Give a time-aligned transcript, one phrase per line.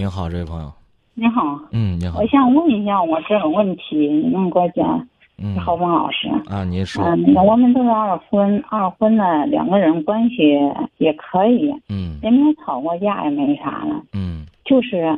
[0.00, 0.72] 您好，这位朋友。
[1.12, 2.26] 你好，嗯，你好我。
[2.28, 5.06] 想问一下我这个问题，你能给我讲？
[5.36, 7.04] 嗯郝峰老师，啊，您说。
[7.44, 10.58] 我们都是二婚，二婚呢，两个人关系
[10.96, 15.14] 也可以，嗯也没吵过架，也没啥了，嗯就是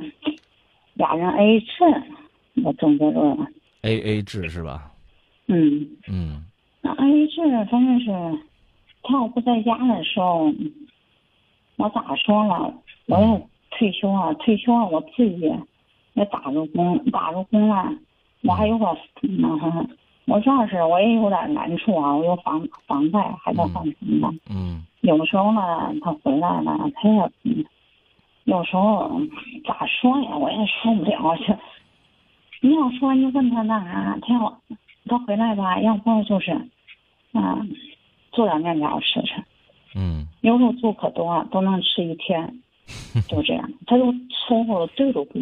[0.95, 1.69] 俩人 A A 制，
[2.64, 3.37] 我总觉得
[3.83, 4.91] ，，A A 制是吧？
[5.46, 6.45] 嗯，嗯
[6.80, 7.41] 那 A 制
[7.71, 8.11] 反正是
[9.05, 10.53] 他要不在家的时候，
[11.77, 12.75] 我咋说了，
[13.07, 15.41] 我也退休啊，退休啊我自己
[16.14, 17.92] 也打着工，打着工啊，
[18.42, 18.87] 我还有个
[19.23, 19.88] 嗯，
[20.27, 23.84] 我主要是我也有点难处啊，我有房房贷还在还房
[24.20, 27.64] 贷，嗯有时候呢他回来了，他也嗯
[28.45, 29.20] 有时候
[29.64, 31.55] 咋说呀，我也说不了去。
[32.61, 34.61] 你要说你问他那啥，他要
[35.06, 36.52] 他回来吧，要不就是，
[37.33, 37.69] 嗯，
[38.30, 39.42] 做点面条吃吃。
[39.95, 42.62] 嗯有时候做可多，都能吃一天，
[43.28, 43.70] 就这样。
[43.86, 45.41] 他就凑合对着过。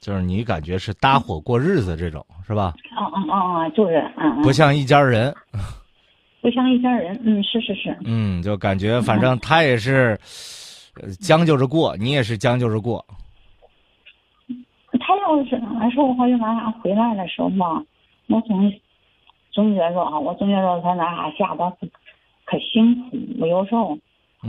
[0.00, 2.74] 就是你感觉是搭伙过日子这种是吧？
[2.96, 3.68] 啊啊啊啊！
[3.70, 5.34] 就是嗯，嗯不像一家人。
[6.40, 7.20] 不像一家人。
[7.22, 7.94] 嗯，是是是。
[8.04, 10.18] 嗯，就感觉反正他也是，
[10.94, 13.04] 呃将就着过，你也是将就着过。
[15.00, 17.84] 他要是俺说我好像那啥回来的时候嘛，
[18.28, 18.72] 我总
[19.52, 21.86] 总觉着啊，我总觉着他那啥下班可
[22.46, 23.18] 可辛苦。
[23.38, 23.98] 我有时候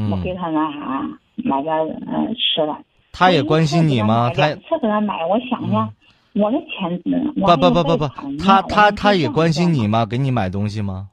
[0.09, 1.05] 我给嗯，他那啥
[1.45, 1.75] 买点
[2.07, 2.75] 嗯吃的。
[3.11, 4.31] 他也关心你吗？
[4.33, 5.93] 他两次给他买，我想想，
[6.33, 7.01] 我的钱
[7.35, 9.99] 我不不不不不，他他他也关心你吗？
[9.99, 10.05] 吗？
[10.05, 11.09] 给你买东西吗？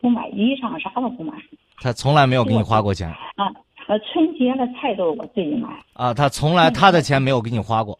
[0.00, 1.32] 不买衣裳啥都不买
[1.78, 3.48] 他从来没有给你花过钱啊。
[3.88, 7.98] 呃，春节的菜都是我自己买，啊，他从来他的钱没有给你花过。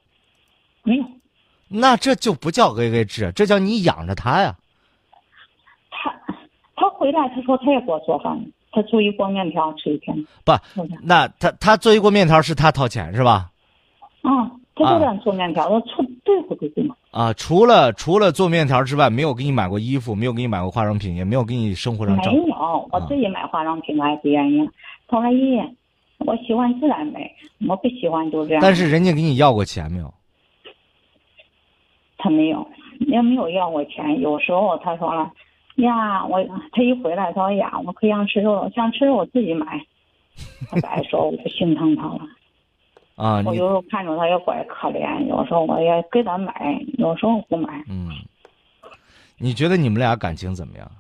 [0.85, 1.05] 没有。
[1.69, 4.55] 那这就不叫 A A 制，这叫你养着他呀。
[5.91, 6.15] 他
[6.77, 8.39] 他回来，他说他也给我做饭，
[8.73, 10.17] 他做一锅面条吃一天。
[10.45, 10.53] 不？
[11.03, 13.51] 那他他做一锅面条是他掏钱是吧？
[14.23, 16.97] 啊，他就这样做面条，我出对付对付嘛。
[17.11, 22.17] 啊，除了除了做面条之外，没有给你买过衣服，没有给你买过化妆品，也没有给你生活上。
[22.17, 24.69] 没有，我自己买化妆品我还不愿意。
[25.07, 25.61] 后来一，
[26.19, 27.31] 我喜欢自然美，
[27.69, 28.63] 我不喜欢就这样。
[28.63, 30.13] 但是人家给你要过钱没有？
[32.17, 32.67] 他没有，
[33.01, 34.21] 也没有要过钱。
[34.21, 35.31] 有时候他说了，
[35.77, 39.81] 呀，我他一回来，他说呀，我可以想吃肉了，想吃肉我自己买。
[40.71, 42.21] 他白说，我就心疼他了。
[43.17, 47.85] 啊，我有时候看着他也怪可怜，有时候我也给他买，有时候不买。
[47.89, 48.09] 嗯，
[49.39, 50.91] 你觉得你们俩感情怎么样？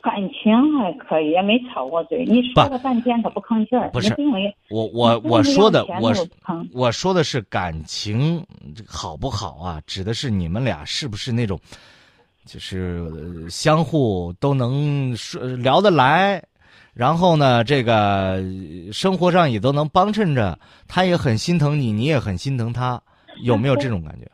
[0.00, 2.26] 感情还可以，也没吵过嘴。
[2.26, 4.14] 你说了半天他不吭气儿，不是
[4.68, 6.12] 我我我说的我
[6.74, 8.44] 我说的是感情
[8.86, 9.80] 好不好啊？
[9.86, 11.58] 指的是你们俩是不是那种，
[12.44, 16.42] 就是相互都能说聊得来，
[16.94, 18.42] 然后呢，这个
[18.92, 23.00] 生活上也都能帮衬着，他也很心疼你，你也很心疼他，
[23.42, 24.30] 有没有这种感觉？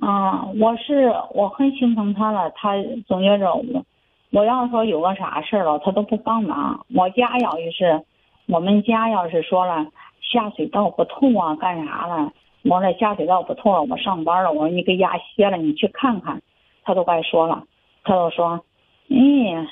[0.00, 2.74] 啊， 我是我很心疼他了，他
[3.06, 3.84] 总觉着我，
[4.30, 6.86] 我要说有个啥事儿了，他都不帮忙。
[6.94, 8.00] 我家要是，
[8.46, 9.84] 我们家要是说了
[10.32, 12.32] 下水道不通啊，干啥了？
[12.62, 16.40] 我说下水道不通了，我上班了，我说你给压歇了，你去看看，
[16.84, 17.62] 他都该说了，
[18.04, 18.64] 他都说，
[19.08, 19.66] 嗯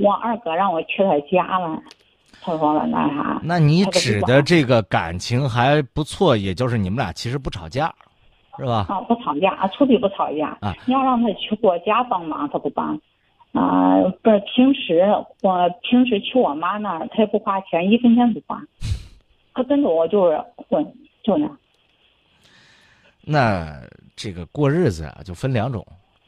[0.00, 1.82] 我二哥让我去他家了，
[2.42, 7.94] 他说了那啥，那你指的这个感情还不错，也就是你们俩其实不吵架，
[8.58, 8.86] 是吧？
[8.88, 10.56] 啊，不吵架，处理不吵架。
[10.60, 13.00] 啊你要让他去我家帮忙，他不帮。
[13.52, 15.02] 啊、不是平时
[15.40, 18.62] 我平时去我妈那儿，他也不花钱，一分钱不花。
[19.54, 20.38] 他跟着我就是
[20.68, 20.84] 混，
[21.22, 21.58] 就那样。
[23.22, 23.80] 那
[24.18, 25.86] 这个过日子啊，就分两种，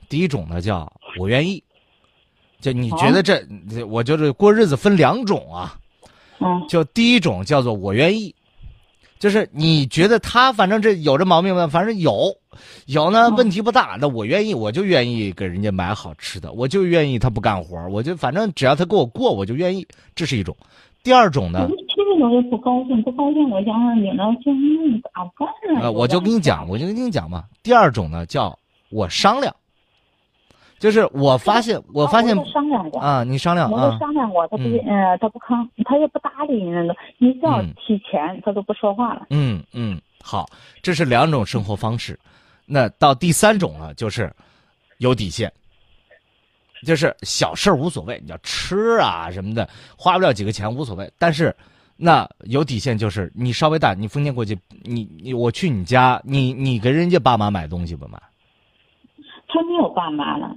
[0.09, 1.61] 第一种呢叫我愿意，
[2.61, 3.45] 就你觉得这，
[3.89, 5.77] 我觉得过日子分两种啊，
[6.39, 8.33] 嗯就第一种叫做我愿意，
[9.19, 12.33] 就是你觉得他反正这有这毛病吧，反正有，
[12.87, 19.85] 有呢嗯问题不大，那我愿意，我就愿意给人家买好吃的，我就愿意他不干活，我就反正只要他给我过，我就愿意，
[20.15, 20.57] 这是一种。
[21.03, 21.67] 第二种呢，
[22.11, 25.83] 其实我也不高兴，不高兴，我想让你呢，就你咋办啊？
[25.83, 27.45] 呃，我就跟你讲，我就跟你讲嘛。
[27.63, 28.59] 第二种呢，叫
[28.91, 29.55] 我商量，
[30.81, 36.95] 就是我发现，我发现啊商量过，啊，你商量我都啊，商量过，他不，嗯呃，他不吭，他也不搭理你了。
[37.19, 39.27] 你只要嗯提钱，他都不说话了。
[39.31, 40.49] 嗯嗯，好，
[40.83, 42.19] 这是两种生活方式。
[42.67, 44.33] 那到第三种了，就是
[44.99, 45.53] 有底线，
[46.85, 51.09] 就是小事儿无所谓，你要吃啊什么的，花不了几个钱无所谓。
[51.17, 51.55] 但是，
[52.03, 58.19] 那有底线就是你稍微大，你逢年过节，你你我去你家，你你给人家爸妈买东西不买？
[59.49, 60.57] 他没有爸妈了，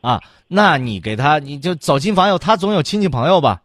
[0.00, 3.60] 啊，那你给他，你就走亲访友，他总有亲戚朋友吧？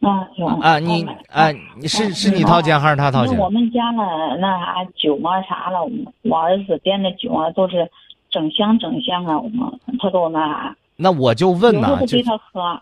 [0.00, 3.38] 啊，有啊，你啊，你是是你掏钱还是他掏钱？
[3.38, 5.86] 我们家了那啥酒啊啥了，
[6.22, 7.90] 我儿子点的酒啊都是
[8.30, 9.58] 整箱整箱啊，我们
[10.00, 10.76] 他都那啥。
[10.96, 12.80] 那我就问呐，就给他喝。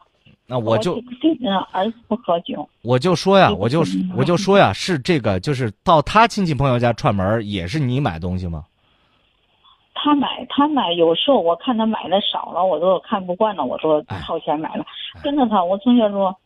[0.51, 1.31] 那我就对，
[1.71, 2.69] 儿子不喝酒。
[2.83, 3.85] 我就说呀，我就
[4.17, 8.65] 我就说呀，是这个，就是到他亲戚朋友家串门，也是你买东西吗？
[9.95, 14.85] 他买，他买，有时候我看他买的少了，我都看不惯了，我都掏钱买了。
[15.23, 16.37] 跟着他，我总觉着。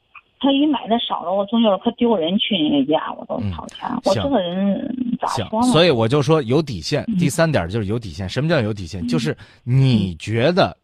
[0.41, 3.89] 他一买的少了，我总觉得可丢人去人家家，我都掏钱。
[4.05, 5.69] 我这个人咋说呢？
[5.69, 7.03] 所以我就说有底线。
[7.19, 8.29] 第三点就是有底线。
[8.29, 9.07] 什么叫有底线？
[9.09, 10.77] 就是你觉得，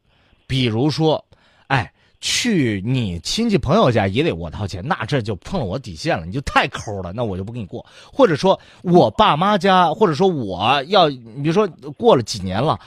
[0.46, 1.22] 比如说，
[1.66, 7.84] 哎，去你亲戚朋友家也得我掏钱，那这就碰了我底线了，你就太抠了，那我就不给你过。
[8.12, 12.78] 或者说我爸妈家，或者说我要，你比如说过了几年了，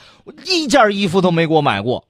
[0.46, 2.04] 一件衣服都没给我买过，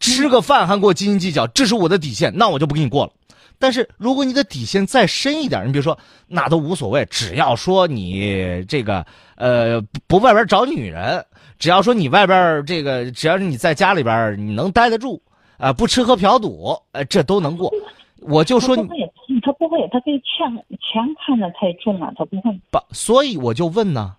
[0.00, 3.12] 吃个饭还给我斤斤计较，这是我的底线，那我就不给你过了。
[3.58, 11.24] 但是，如果你的底线再深一点，你比如说，那都无所谓，只要说你这个呃不外边找女人，
[11.58, 15.22] 只要说你外边这个，只要是你在家里边你能待得住，
[15.58, 17.72] 啊，不吃喝嫖赌，呃，这都能过。
[18.20, 19.12] 我就说，他不会，
[19.42, 20.50] 他不会，他对钱
[20.80, 22.50] 钱看得太重了，他不会。
[22.70, 24.16] 不，所以我就问呢，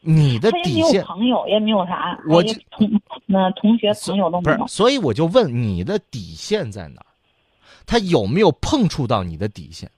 [0.00, 2.88] 你的底线朋友也没有啥，我就同
[3.26, 4.58] 那同学朋友都没有。
[4.58, 7.02] 不是，所以我就问你的底线在哪？
[7.86, 9.90] 他有没有碰触到你的底线？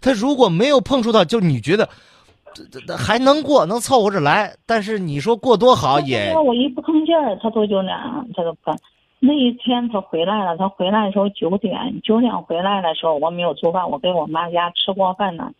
[0.00, 1.88] 他如果没有碰触到，就你觉得
[2.54, 4.56] 这这还能过，能凑合着来。
[4.66, 6.34] 但是你说过多好也……
[6.34, 8.72] 我一不吭气儿，他都就那样，他都不。
[9.22, 15.52] 那一天他回来了，他回来的时候九点，九点回来的时候我没有做饭，我给我妈家吃过饭呢。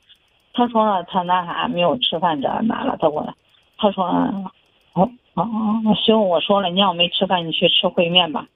[0.54, 2.96] 他说了，他那啥没有吃饭，这哪了？
[2.98, 3.34] 他过来，
[3.76, 4.50] 他说：“哦
[4.94, 8.46] 哦哦，行，我说了，你要没吃饭，你去吃烩面吧。”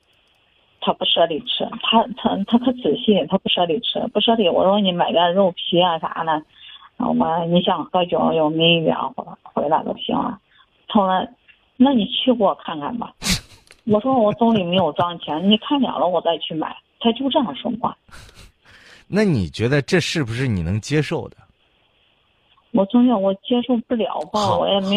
[0.80, 4.50] 他不舍得吃，他他他可仔细，他不舍得吃，不舍得。
[4.50, 6.42] 我说你买点肉皮啊啥的，
[6.98, 10.38] 我你想喝酒又没凉，回来都行了。
[10.88, 11.28] 他说，
[11.76, 13.12] 那你去给我看看吧。
[13.84, 16.74] 我说我兜里没有装钱，你看了了我再去买。
[17.00, 17.96] 他就这样说话。
[19.06, 21.36] 那你觉得这是不是你能接受的？
[22.72, 24.96] 我总觉我接受不了吧，我也没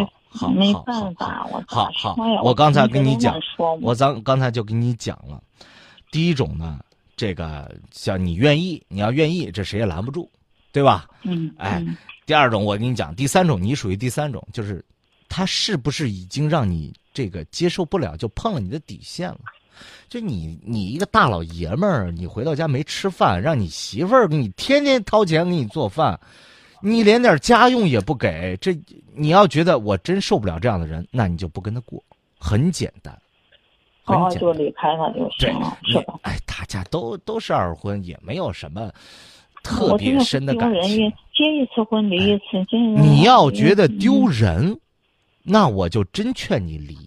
[0.56, 3.38] 没办法，我好好，我刚才跟你讲，
[3.81, 5.44] 我刚刚才就跟你讲了。
[6.10, 6.80] 第一种呢，
[7.16, 10.30] 这个像你愿意，你要愿意，这谁也拦不住，
[10.72, 11.06] 对吧？
[11.24, 11.54] 嗯。
[11.57, 11.83] 哎，
[12.25, 14.83] 第二种我跟你讲，第三种你属于第三种，就是
[15.28, 19.40] 他是不是已经让你这个接受不了，就碰了你的底线了？
[20.08, 26.19] 就你你一个大老爷们儿，你回到家没吃饭，让你媳妇儿给你天天掏钱给你做饭，
[26.80, 28.80] 你连点家用也不给，这
[29.16, 32.04] 你要觉得我真受不了这样的人，那你就不跟他过，
[32.38, 33.19] 很简单。
[34.06, 36.19] 哦，就离开他就行了，是吧？
[36.22, 38.92] 哎，大家都都是二婚，也没有什么
[39.64, 41.12] 特别深的感情。
[41.34, 44.80] 结一次婚离一次，你要觉得丢人，
[45.50, 46.98] 那我就真劝你离。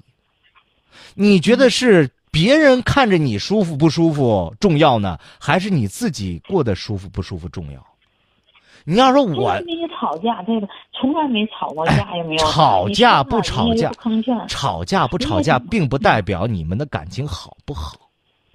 [1.14, 7.86] 你觉得是别人看着你舒服不舒服重要呢，还是你自己过得舒服不舒服重要？
[8.84, 10.66] 你要说我跟你吵架，对吧？
[10.98, 13.92] 从来没吵过架，也没有吵架不吵架，
[14.48, 17.98] 吵架不吵架，并不代表你们的感情好不好，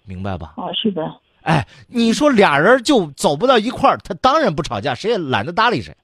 [0.04, 0.56] 明白吧？
[0.58, 1.16] 哦，是的。
[1.44, 5.96] 哎，你说俩人就走不到一块儿，他当然不吵架，谁也懒得搭理谁。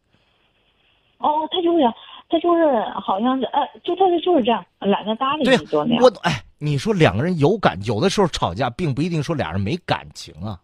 [1.17, 1.83] 哦，他就是，
[2.31, 6.03] 他就是，好像是，哎，就他就是这样，懒得搭理你，就那样。
[6.03, 10.57] 我哎，你说两个人有感，有的时候吵架，并不一定说俩人没感情啊。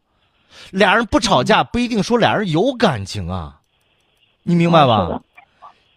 [0.71, 3.59] 俩人不吵架不一定说俩人有感情啊，
[4.43, 5.21] 你明白吧？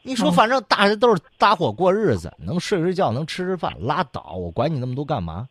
[0.03, 5.47] 你说反正大家都是搭伙过日子，能睡睡觉，能吃吃饭，拉倒，我管你那么多干嘛？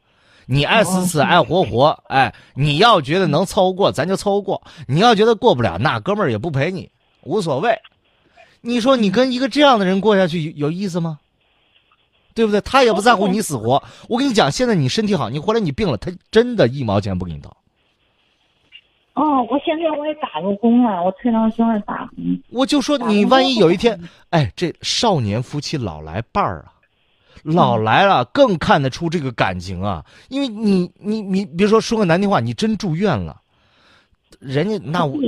[0.46, 6.90] 你爱死死，爱活活，哎，你要觉得能凑合过，咱就凑合过；你要觉得过不了，那哥们儿也不陪你，
[7.22, 7.80] 无所谓。
[8.62, 11.20] 你说你跟一个这样的人过下去有意思吗？
[12.36, 12.62] 对不对？
[12.62, 13.84] 他也不在乎你死活。
[14.08, 17.50] 我跟你讲，现在你身体好，你回来你病了，他真的一毛钱不给你掏。
[19.16, 22.42] 哦，我现在我也打过工了，我退到乡里打工。
[22.50, 24.00] 我就说你万一有一天，
[24.30, 26.72] 哎，这少年夫妻老来伴儿啊，
[27.44, 30.06] 老来了更看得出这个感情啊。
[30.30, 33.42] 因为你你你，比如说说个难听话，你真住院了，
[34.40, 35.20] 人家那我，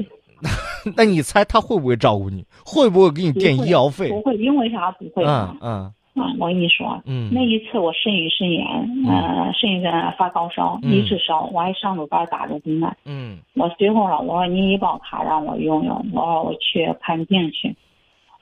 [0.98, 2.46] 那你猜他会不会照顾你？
[2.66, 4.10] 会不会给你垫医药费？
[4.10, 5.24] 不会，因为啥不会？
[5.26, 5.94] 嗯嗯。
[6.14, 8.68] 啊，我跟你说，嗯，那一次我肾盂肾炎，
[9.08, 12.92] 呃，肾盂发高烧，一直烧，我还上着班打着针呢。
[13.06, 17.74] 嗯，我随后了，我说你医保卡让我用用，我说我去看病去，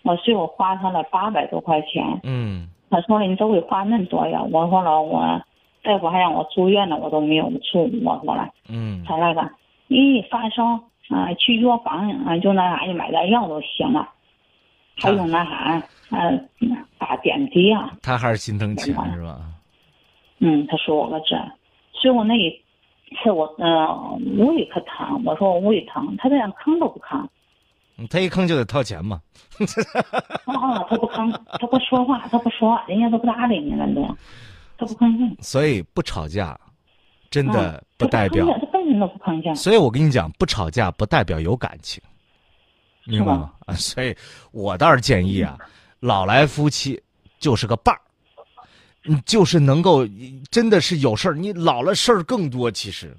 [0.01, 2.03] 我最后花他了八百多块钱。
[2.23, 4.41] 嗯，他说了你都会花那么多呀？
[4.51, 5.39] 我说了我
[5.83, 8.49] 大夫还让我住院呢，我都没有住，我说了。
[8.67, 9.47] 嗯，他那个
[9.89, 14.07] 一发烧啊、去药房啊、就那啥，你买点药就行了。
[14.95, 16.39] 还有那啥，呃，
[16.97, 19.39] 打点滴啊，他还是心疼钱是吧？
[20.39, 21.35] 嗯，他说我个这，
[21.93, 22.49] 所以我那一
[23.23, 27.25] 次我呃胃可疼，我说我胃疼，他连吭都不吭。
[27.97, 29.21] 嗯他一吭就得掏钱嘛。
[30.45, 34.03] 啊啊，他不吭，他不说话，他不说话，人家都不搭理你了都，
[34.77, 35.35] 他不吭声。
[35.39, 36.57] 所以不吵架，
[37.29, 38.45] 真啊的不代表。
[38.68, 38.68] 他
[39.55, 42.01] 所以我跟你讲，不吵架不代表有感情，
[43.05, 43.51] 明白吗？
[43.65, 44.15] 啊，所以
[44.51, 45.57] 我倒是建议啊，
[45.99, 47.01] 老来夫妻
[47.39, 48.01] 就是个伴儿，
[49.03, 50.07] 你就是能够
[50.51, 53.15] 真的是有事儿，你老了事儿更多，其实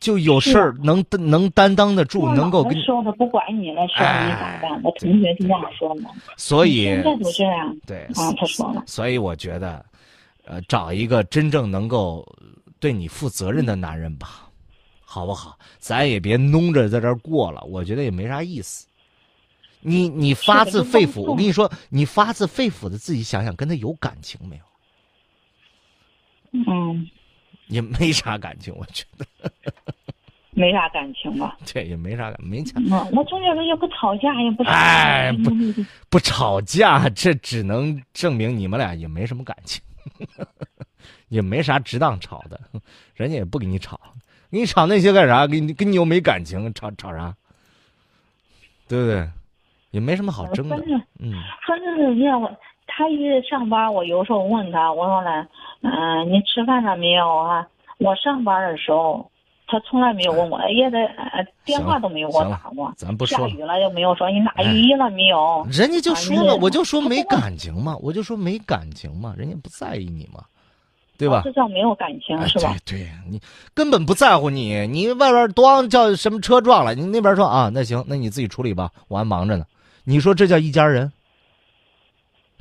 [0.00, 4.80] 就有事儿能能担当得住，能够跟说的不管你了，说你咋办？
[4.82, 6.10] 我同学就这样说嘛。
[6.36, 7.76] 所以现在都这样。
[7.86, 8.82] 对啊，他说了。
[8.86, 9.84] 所以我觉得，
[10.44, 12.26] 呃，找一个真正能够
[12.80, 14.48] 对你负责任的男人吧，
[15.00, 15.58] 好不好？
[15.78, 18.86] 咱也别弄着在这儿过了，我觉得也没啥意思。
[19.80, 24.62] 你你发自肺腑，我跟你说，你发自肺腑的自己想想，跟他有感情没有？
[26.66, 27.08] 嗯，
[27.68, 29.26] 也没啥感情，我觉得，
[30.50, 31.56] 没啥感情吧。
[31.72, 34.70] 对，也没啥感，没钱，嗯，我中间也不吵架，也不啥。
[34.70, 39.80] 哎不嗯不吵架，这只能证明你们俩也没什么感情，
[41.28, 42.60] 也没啥值当吵的，
[43.14, 43.98] 人家也不跟你吵，
[44.50, 45.46] 你吵那些干啥？
[45.46, 47.34] 跟你跟你又没感情，吵吵啥？
[48.88, 49.28] 对不对？
[49.90, 50.76] 也没什么好争的
[51.18, 51.32] 嗯，
[51.66, 52.40] 反正是这样。
[52.40, 52.50] 我
[52.86, 55.46] 他一上班，我有时候问他，我说呢，
[55.80, 57.66] 嗯、你吃饭了没有啊？
[57.96, 59.30] 我上班的时候，
[59.66, 62.92] 他从来没有问我，也得、呃、电话都没有给我打过。
[62.96, 65.66] 咱不说了下雨了又没有说你打雨衣了没有？
[65.70, 70.44] 人家就说了，啊我就说没感情嘛，我就说没感情嘛，人家不在意你嘛，
[71.18, 71.42] 对吧？
[71.44, 72.74] 这叫没有感情哎是吧？
[72.86, 73.40] 对对，你
[73.74, 79.66] 根本不在乎你，你外边咣叫什么车撞了，你那边说啊，那行，那你自己处理吧，我还忙着呢。
[80.04, 81.12] 你说这叫一家人？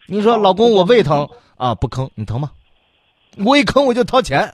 [0.08, 2.52] 你说哦老公我胃疼啊，不吭，你疼吗？
[3.38, 4.52] 我一吭我就掏钱。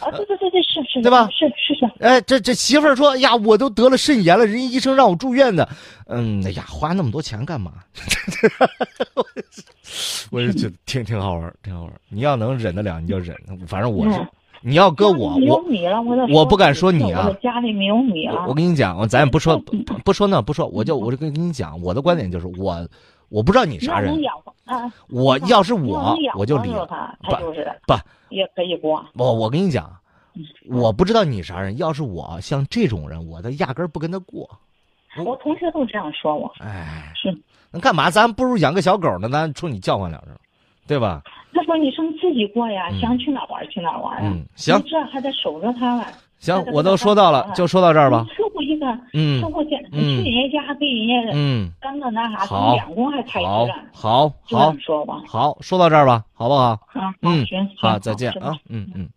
[0.00, 5.68] 啊，对对对对，是是，对吧是是是，哎，这这媳妇儿说哎呀，我都得了肾炎了，人家医生让我住院的。
[6.06, 7.72] 嗯，哎呀，花那么多钱干嘛？
[10.30, 12.00] 我就觉得挺挺好玩儿，挺好玩儿。
[12.08, 13.36] 你要能忍得了，你就忍。
[13.66, 14.28] 反正我是嗯，
[14.62, 18.46] 你要搁我，我我我不敢说说你啊我家里没有你啊。
[18.46, 19.58] 我跟你讲，我咱也不说
[20.04, 22.86] 不说那不说，我就我就跟跟你讲，我的观点就是我
[23.30, 24.14] 我不知道你啥人
[25.08, 27.94] 我要是我我就离活着他，不他就是不
[28.28, 29.04] 也可以过。
[29.14, 29.90] 我我跟你讲，
[30.34, 34.48] 嗯我不知道你啥人，要是我像这种人，我都压根儿不跟他过。
[35.24, 37.36] 我同学都这样说我，哎，是
[37.72, 38.10] 那干嘛？
[38.10, 40.34] 咱不如养个小狗呢，咱冲你叫唤两声，
[40.86, 41.22] 对吧？
[41.52, 44.30] 他说你剩自己过呀，嗯想去哪玩去哪玩呀。
[44.32, 46.06] 嗯，行这还得守着他了。
[46.38, 48.24] 行，我都说到了，就说到这儿吧。
[48.76, 49.40] 伺候一个，嗯。
[49.42, 50.24] 伺候去嗯。
[50.24, 52.66] 去人家家给人家嗯，干个那啥，好。
[52.68, 54.58] 当员工还开好支，好，好。
[54.58, 55.22] 样，说吧。
[55.26, 56.76] 好，说到这儿吧，好不好？
[56.88, 57.44] 好，嗯。
[57.46, 59.08] 行，好，行再见啊，嗯嗯。